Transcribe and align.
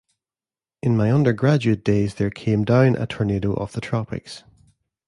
In 0.81 0.97
my 0.97 1.11
undergraduate 1.11 1.83
days 1.85 2.15
there 2.15 2.31
came 2.31 2.65
down 2.65 2.95
a 2.95 3.05
tornado 3.05 3.53
of 3.53 3.73
the 3.73 3.81
tropics. 3.81 4.43